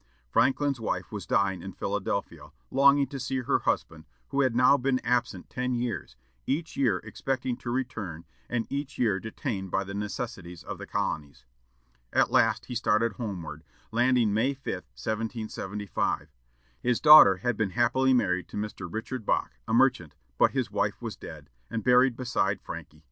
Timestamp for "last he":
12.31-12.73